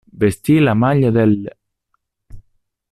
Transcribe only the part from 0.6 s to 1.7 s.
maglia dell'.